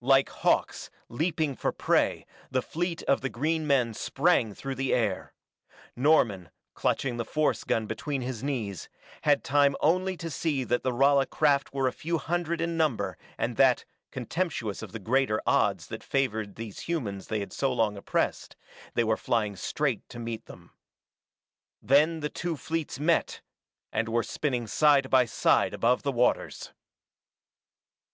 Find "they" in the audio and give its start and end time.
17.26-17.40, 18.94-19.04